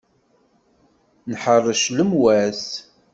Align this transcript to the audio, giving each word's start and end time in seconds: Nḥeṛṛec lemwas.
Nḥeṛṛec 1.31 1.81
lemwas. 1.95 2.63